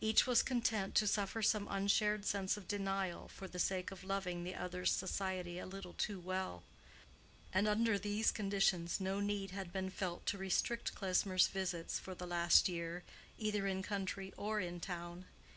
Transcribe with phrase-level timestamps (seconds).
[0.00, 4.42] Each was content to suffer some unshared sense of denial for the sake of loving
[4.42, 6.64] the other's society a little too well;
[7.52, 12.26] and under these conditions no need had been felt to restrict Klesmer's visits for the
[12.26, 13.04] last year
[13.38, 15.26] either in country or in town.